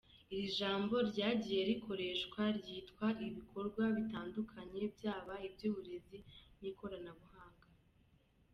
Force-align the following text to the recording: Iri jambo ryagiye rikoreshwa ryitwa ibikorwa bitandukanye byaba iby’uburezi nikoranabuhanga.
Iri 0.33 0.47
jambo 0.59 0.95
ryagiye 1.09 1.61
rikoreshwa 1.69 2.41
ryitwa 2.57 3.07
ibikorwa 3.27 3.83
bitandukanye 3.95 4.81
byaba 4.95 5.33
iby’uburezi 5.47 6.17
nikoranabuhanga. 6.59 7.67